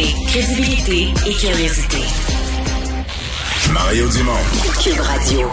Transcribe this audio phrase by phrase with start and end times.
[0.00, 1.98] Crédibilité et curiosité.
[3.70, 4.32] Mario Dumont.
[4.82, 5.48] Cube Radio.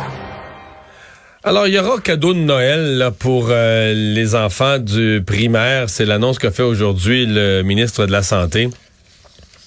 [1.43, 5.89] Alors, il y aura cadeau de Noël là, pour euh, les enfants du primaire.
[5.89, 8.69] C'est l'annonce qu'a fait aujourd'hui le ministre de la Santé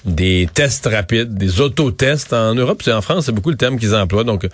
[0.04, 3.94] des tests rapides, des autotests en Europe et en France, c'est beaucoup le terme qu'ils
[3.94, 4.24] emploient.
[4.24, 4.46] Donc,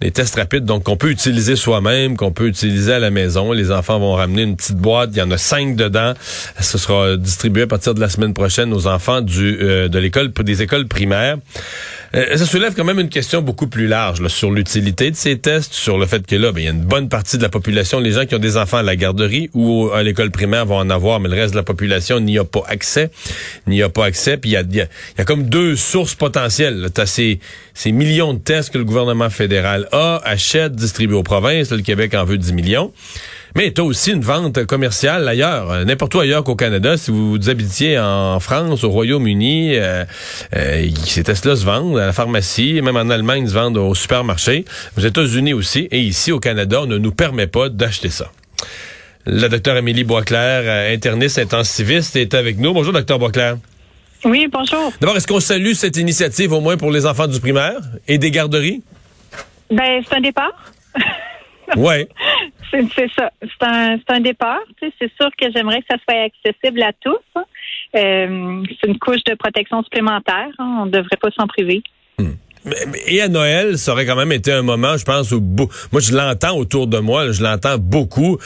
[0.00, 3.52] des tests rapides, donc qu'on peut utiliser soi-même, qu'on peut utiliser à la maison.
[3.52, 6.14] Les enfants vont ramener une petite boîte, il y en a cinq dedans.
[6.60, 10.62] Ce sera distribué à partir de la semaine prochaine aux enfants euh, de l'école des
[10.62, 11.38] écoles primaires.
[12.14, 15.72] Euh, ça soulève quand même une question beaucoup plus large sur l'utilité de ces tests,
[15.72, 17.98] sur le fait que là, ben, il y a une bonne partie de la population,
[17.98, 20.90] les gens qui ont des enfants à la garderie ou à l'école primaire vont en
[20.90, 23.10] avoir, mais le reste de la population n'y a pas accès,
[23.66, 24.36] n'y a pas accès.
[24.36, 26.88] Puis il y a, comme deux sources potentielles.
[26.94, 31.70] Tu as ces, millions de tests que le gouvernement fédéral a, achète, distribue aux provinces.
[31.70, 32.92] Le Québec en veut 10 millions.
[33.56, 36.98] Mais tu as aussi une vente commerciale ailleurs, euh, n'importe où ailleurs qu'au Canada.
[36.98, 40.04] Si vous, vous habitiez en France, au Royaume-Uni, euh,
[40.54, 43.94] euh, ces tests-là se vendent à la pharmacie, même en Allemagne, ils se vendent au
[43.94, 44.66] supermarché.
[44.98, 45.88] Aux États-Unis aussi.
[45.90, 48.30] Et ici, au Canada, on ne nous permet pas d'acheter ça.
[49.24, 52.74] La docteure Amélie Boisclair, euh, interniste intensiviste, est avec nous.
[52.74, 53.56] Bonjour, docteur Boisclair.
[54.26, 54.92] Oui, bonjour.
[55.00, 58.30] D'abord, est-ce qu'on salue cette initiative au moins pour les enfants du primaire et des
[58.30, 58.82] garderies?
[59.70, 60.72] Ben, c'est un départ.
[61.74, 62.06] Oui.
[62.70, 63.30] c'est ça.
[63.40, 64.60] C'est un, un, départ.
[64.80, 67.42] C'est sûr que j'aimerais que ça soit accessible à tous.
[67.94, 70.48] Euh, c'est une couche de protection supplémentaire.
[70.58, 70.78] Hein.
[70.80, 71.82] On ne devrait pas s'en priver.
[72.18, 72.32] Hmm.
[73.06, 76.14] Et à Noël, ça aurait quand même été un moment, je pense, où moi je
[76.14, 78.38] l'entends autour de moi, je l'entends beaucoup.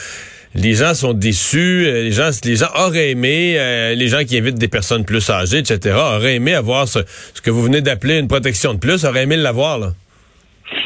[0.53, 4.37] Les gens sont déçus, euh, les gens, les gens auraient aimé, euh, les gens qui
[4.37, 6.99] invitent des personnes plus âgées, etc., auraient aimé avoir ce,
[7.33, 9.93] ce que vous venez d'appeler une protection de plus, auraient aimé l'avoir là.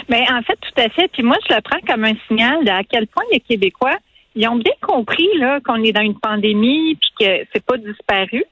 [0.10, 1.08] Mais en fait, tout à fait.
[1.10, 3.98] Puis moi, je le prends comme un signal de à quel point les Québécois,
[4.36, 8.44] ils ont bien compris là qu'on est dans une pandémie puis que c'est pas disparu.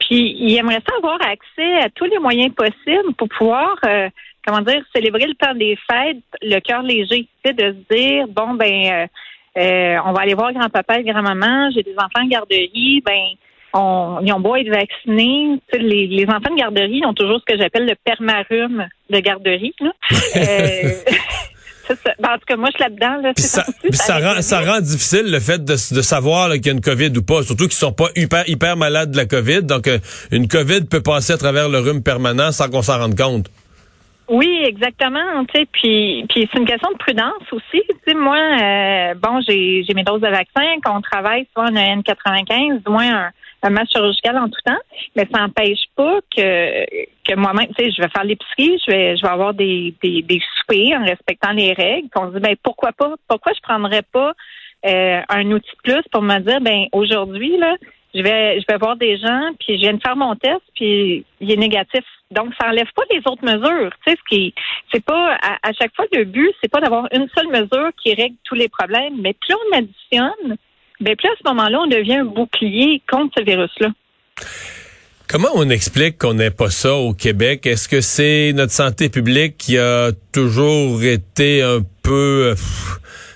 [0.00, 4.08] Puis ils aimeraient ça avoir accès à tous les moyens possibles pour pouvoir, euh,
[4.44, 8.54] comment dire, célébrer le temps des fêtes, le cœur léger, tu de se dire bon
[8.54, 9.06] ben, euh,
[9.58, 13.34] euh, on va aller voir grand-papa et grand-maman, j'ai des enfants en garderie, ben
[13.72, 15.60] on, ils ont beau être vaccinés.
[15.72, 19.74] Les, les, enfants de garderie ont toujours ce que j'appelle le permarum de garderie.
[19.80, 19.92] Là.
[20.36, 20.90] euh,
[21.94, 22.12] ça.
[22.18, 23.22] Ben, en tout cas, moi, je suis là-dedans.
[23.22, 26.72] Là, ça, ça, rend, ça rend difficile le fait de, de savoir qu'il y a
[26.72, 29.62] une COVID ou pas, surtout qu'ils sont pas hyper, hyper malades de la COVID.
[29.62, 29.98] Donc, euh,
[30.30, 33.50] une COVID peut passer à travers le rhume permanent sans qu'on s'en rende compte.
[34.28, 35.44] Oui, exactement.
[35.52, 37.82] Tu sais, puis, puis c'est une question de prudence aussi.
[37.88, 40.62] Tu sais, moi, euh, bon, j'ai, j'ai mes doses de vaccin.
[40.84, 43.30] Quand on travaille souvent en N95, du moins un,
[43.62, 44.80] un masque chirurgical en tout temps,
[45.16, 46.84] mais ça n'empêche pas que,
[47.24, 50.22] que moi-même, tu sais, je vais faire l'épicerie, je vais, je vais avoir des, des,
[50.22, 50.40] des
[50.96, 52.08] en respectant les règles.
[52.16, 54.32] On se dit, ben pourquoi pas, pourquoi je prendrais pas
[54.86, 57.76] euh, un outil de plus pour me dire, ben aujourd'hui là,
[58.14, 61.24] je vais, je vais voir des gens, puis je viens de faire mon test, puis
[61.40, 62.04] il est négatif.
[62.30, 63.90] Donc, ça enlève pas les autres mesures.
[64.04, 64.54] Tu sais, ce qui,
[64.92, 68.14] c'est pas à, à, chaque fois le but, c'est pas d'avoir une seule mesure qui
[68.14, 70.56] règle tous les problèmes, mais plus on additionne,
[71.00, 73.88] bien, plus à ce moment-là, on devient un bouclier contre ce virus-là.
[75.28, 77.64] Comment on explique qu'on n'ait pas ça au Québec?
[77.66, 82.54] Est-ce que c'est notre santé publique qui a toujours été un peu...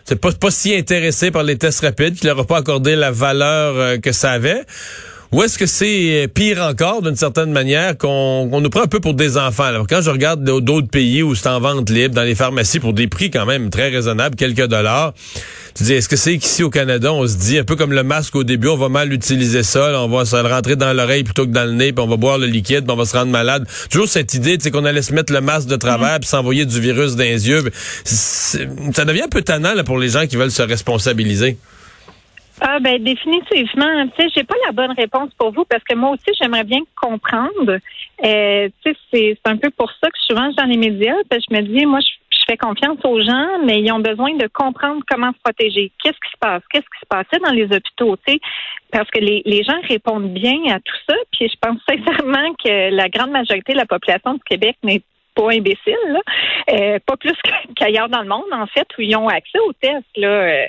[0.04, 3.12] c'est pas, pas si intéressé par les tests rapides, qui leur a pas accordé la
[3.12, 4.62] valeur que ça avait?
[5.34, 9.14] Ou est-ce que c'est pire encore, d'une certaine manière, qu'on nous prend un peu pour
[9.14, 9.64] des enfants?
[9.64, 12.92] Alors, quand je regarde d'autres pays où c'est en vente libre, dans les pharmacies, pour
[12.92, 15.12] des prix quand même très raisonnables, quelques dollars,
[15.74, 18.04] tu dis, est-ce que c'est qu'ici au Canada, on se dit, un peu comme le
[18.04, 20.92] masque au début, on va mal utiliser ça, là, on va se le rentrer dans
[20.92, 23.04] l'oreille plutôt que dans le nez, puis on va boire le liquide, puis on va
[23.04, 23.66] se rendre malade.
[23.90, 26.64] Toujours cette idée, tu sais, qu'on allait se mettre le masque de travers, puis s'envoyer
[26.64, 27.64] du virus dans les yeux.
[28.04, 31.56] Ça devient un peu tannant là, pour les gens qui veulent se responsabiliser.
[32.60, 34.06] Ah ben définitivement.
[34.16, 36.80] Tu sais, j'ai pas la bonne réponse pour vous parce que moi aussi j'aimerais bien
[37.00, 37.78] comprendre.
[38.24, 41.54] Euh, tu sais, c'est un peu pour ça que souvent dans les médias, parce que
[41.54, 44.46] je me dis, moi je, je, fais confiance aux gens, mais ils ont besoin de
[44.46, 45.90] comprendre comment se protéger.
[46.02, 46.62] Qu'est-ce qui se passe?
[46.70, 48.40] Qu'est-ce qui se passait dans les hôpitaux Tu sais,
[48.92, 51.16] parce que les, gens répondent bien à tout ça.
[51.32, 55.02] Puis je pense sincèrement que la grande majorité de la population du Québec n'est
[55.34, 56.20] pas imbécile, là.
[56.70, 57.34] Euh, pas plus
[57.74, 60.68] qu'ailleurs dans le monde en fait, où ils ont accès aux tests là.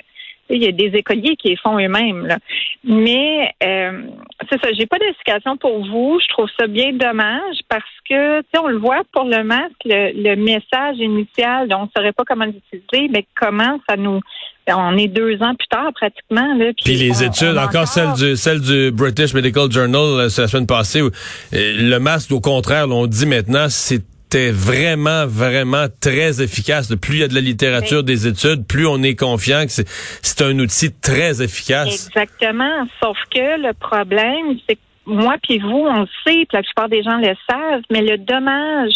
[0.50, 2.36] Euh, il y a des écoliers qui les font eux-mêmes.
[2.84, 4.02] Mais euh,
[4.50, 6.18] c'est ça, j'ai pas d'explication pour vous.
[6.20, 9.72] Je trouve ça bien dommage parce que, tu sais, on le voit pour le masque,
[9.84, 14.20] le, le message initial, on ne saurait pas comment l'utiliser, mais comment ça nous
[14.68, 16.54] on est deux ans plus tard pratiquement.
[16.54, 20.16] Là, puis, puis les on, études, on encore, celle du celle du British Medical Journal
[20.16, 21.10] la semaine passée, où,
[21.52, 26.92] le masque, au contraire, on dit maintenant, c'est c'était vraiment, vraiment très efficace.
[26.96, 30.42] Plus il y a de la littérature, des études, plus on est confiant que c'est
[30.42, 32.08] un outil très efficace.
[32.08, 32.86] Exactement.
[33.00, 37.04] Sauf que le problème, c'est moi puis vous, on le sait, puis la plupart des
[37.04, 38.94] gens le savent, mais le dommage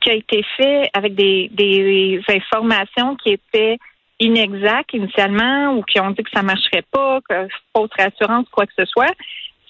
[0.00, 3.76] qui a été fait avec des, des informations qui étaient
[4.20, 8.72] inexactes initialement ou qui ont dit que ça marcherait pas, que fausse réassurance, quoi que
[8.78, 9.14] ce soit,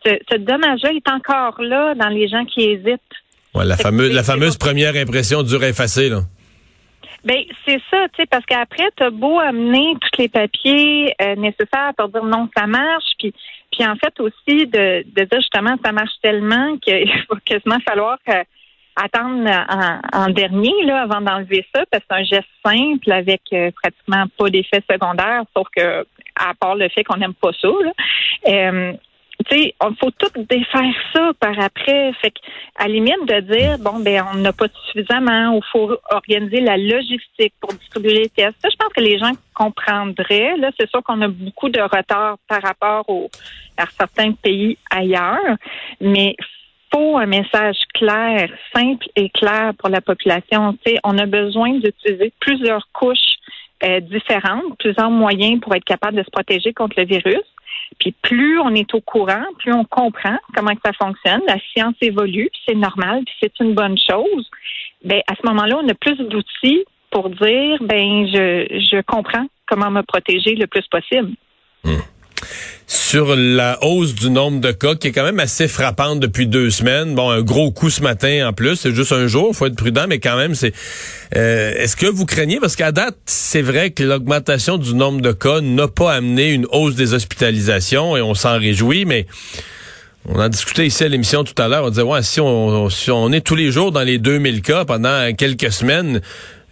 [0.05, 3.01] ce, ce dommage-là est encore là dans les gens qui hésitent.
[3.57, 6.21] Ouais, la fameuse, la fameuse première impression dure à effacer, là.
[7.25, 11.35] Ben c'est ça, tu sais, parce qu'après, tu as beau amener tous les papiers euh,
[11.35, 13.35] nécessaires pour dire non, ça marche, puis
[13.73, 18.19] puis en fait aussi de, de dire justement ça marche tellement qu'il va quasiment falloir
[18.29, 18.45] euh,
[18.95, 23.43] attendre en, en, dernier là avant d'enlever ça, parce que c'est un geste simple avec
[23.53, 26.07] euh, pratiquement pas d'effet secondaire, sauf que
[26.37, 27.69] à part le fait qu'on n'aime pas ça.
[27.69, 28.93] Là.
[29.45, 32.13] Tu sais, il faut tout défaire ça par après.
[32.21, 32.33] Fait
[32.77, 37.53] à limite de dire, bon, ben, on n'a pas suffisamment, ou faut organiser la logistique
[37.61, 38.57] pour distribuer les tests.
[38.63, 40.57] Ça, je pense que les gens comprendraient.
[40.57, 43.07] Là, c'est sûr qu'on a beaucoup de retard par rapport
[43.77, 45.57] à certains pays ailleurs,
[46.01, 46.35] mais
[46.93, 50.77] faut un message clair, simple et clair pour la population.
[50.85, 53.37] Tu on a besoin d'utiliser plusieurs couches
[53.85, 57.45] euh, différentes, plusieurs moyens pour être capable de se protéger contre le virus.
[57.99, 61.41] Puis plus on est au courant, plus on comprend comment que ça fonctionne.
[61.47, 64.51] La science évolue, c'est normal, puis c'est une bonne chose.
[65.05, 69.91] Ben à ce moment-là, on a plus d'outils pour dire ben je, je comprends comment
[69.91, 71.33] me protéger le plus possible.
[71.85, 72.01] Hmm
[72.87, 76.71] sur la hausse du nombre de cas qui est quand même assez frappante depuis deux
[76.71, 77.15] semaines.
[77.15, 80.07] Bon, un gros coup ce matin en plus, c'est juste un jour, faut être prudent,
[80.09, 80.73] mais quand même, c'est.
[81.37, 82.61] Euh, est-ce que vous craignez?
[82.61, 86.67] Parce qu'à date, c'est vrai que l'augmentation du nombre de cas n'a pas amené une
[86.71, 89.27] hausse des hospitalisations et on s'en réjouit, mais.
[90.29, 91.85] On en discutait ici à l'émission tout à l'heure.
[91.85, 94.85] On disait, ouais, si on, si on est tous les jours dans les 2000 cas
[94.85, 96.21] pendant quelques semaines,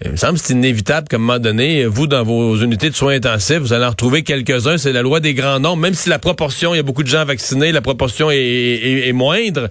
[0.05, 2.95] il me semble que c'est inévitable qu'à un moment donné, vous, dans vos unités de
[2.95, 4.77] soins intensifs, vous allez en retrouver quelques-uns.
[4.77, 5.83] C'est la loi des grands nombres.
[5.83, 9.69] Même si la proportion, il y a beaucoup de gens vaccinés, la proportion est, moindre.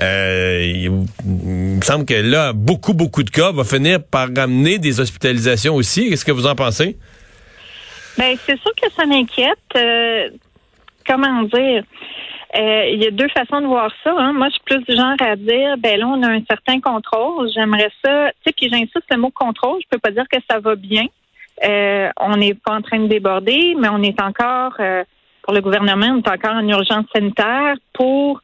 [0.00, 0.90] Euh, il,
[1.26, 6.08] me semble que là, beaucoup, beaucoup de cas va finir par ramener des hospitalisations aussi.
[6.08, 6.96] Qu'est-ce que vous en pensez?
[8.16, 9.58] Ben, c'est sûr que ça m'inquiète.
[9.76, 10.30] Euh,
[11.06, 11.82] comment dire?
[12.58, 14.14] Euh, il y a deux façons de voir ça.
[14.16, 14.32] Hein.
[14.32, 17.50] Moi, je suis plus du genre à dire, ben là, on a un certain contrôle.
[17.54, 18.30] J'aimerais ça.
[18.30, 19.78] Tu sais, puis j'insiste le mot contrôle.
[19.82, 21.06] Je peux pas dire que ça va bien.
[21.64, 25.04] Euh, on n'est pas en train de déborder, mais on est encore, euh,
[25.42, 28.40] pour le gouvernement, on est encore en urgence sanitaire pour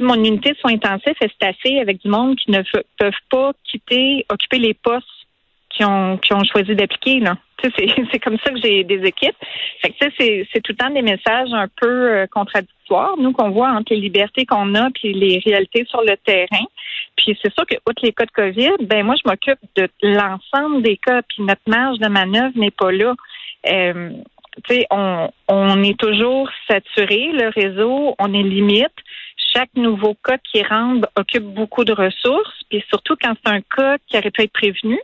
[0.00, 2.62] mon unité de soins intensifs est staffée avec du monde qui ne
[2.98, 5.06] peuvent pas quitter, occuper les postes
[5.78, 5.84] qui
[6.34, 7.22] ont, choisi d'appliquer.
[8.12, 9.36] C'est comme ça que j'ai des équipes.
[9.82, 13.92] Fait c'est tout le temps des messages un peu euh, contradictoires, nous, qu'on voit entre
[13.92, 16.64] les libertés qu'on a puis les réalités sur le terrain.
[17.16, 20.82] Puis c'est sûr que, outre les cas de COVID, ben moi, je m'occupe de l'ensemble
[20.82, 23.14] des cas, puis notre marge de manœuvre n'est pas là.
[23.68, 24.10] Euh,
[24.90, 28.94] on, on est toujours saturé, le réseau, on est limite.
[29.54, 33.96] Chaque nouveau cas qui rentre occupe beaucoup de ressources, puis surtout quand c'est un cas
[34.06, 34.98] qui aurait pu être prévenu,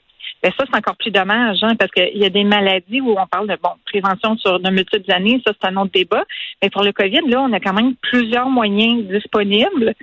[0.45, 3.27] ben ça, c'est encore plus dommage, hein, parce qu'il y a des maladies où on
[3.27, 6.23] parle de bon prévention sur de multiples années, ça c'est un autre débat.
[6.63, 9.95] Mais pour le COVID, là, on a quand même plusieurs moyens disponibles.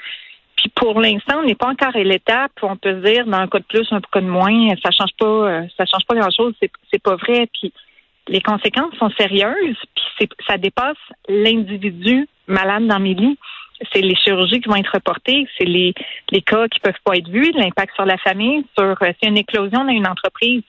[0.55, 3.37] Puis pour l'instant, on n'est pas encore à l'étape où on peut se dire, dans
[3.37, 6.15] un cas de plus, un cas de moins, ça change pas, euh, ça change pas
[6.15, 6.55] grand-chose.
[6.59, 7.47] C'est, c'est pas vrai.
[7.53, 7.71] Puis
[8.27, 9.77] les conséquences sont sérieuses.
[10.17, 10.97] Puis ça dépasse
[11.29, 13.37] l'individu malade dans mes lits
[13.91, 15.93] c'est les chirurgies qui vont être reportées, c'est les,
[16.31, 19.25] les cas qui peuvent pas être vus, l'impact sur la famille, sur euh, s'il y
[19.25, 20.63] a une éclosion dans une entreprise.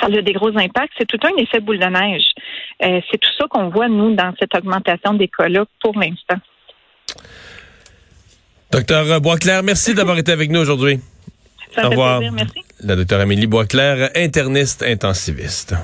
[0.00, 0.92] Ça a des gros impacts.
[0.98, 2.24] C'est tout un effet boule de neige.
[2.82, 6.40] Euh, c'est tout ça qu'on voit, nous, dans cette augmentation des cas-là pour l'instant.
[8.72, 10.98] Docteur Boisclair, merci d'avoir été avec nous aujourd'hui.
[11.82, 12.18] Au revoir.
[12.18, 12.62] Plaisir, merci.
[12.80, 15.74] La docteure Amélie Boisclair, interniste intensiviste.